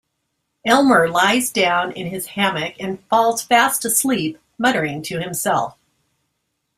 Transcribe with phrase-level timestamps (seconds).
[0.65, 5.77] Elmer lies down in his hammock and falls fast asleep, muttering to himself.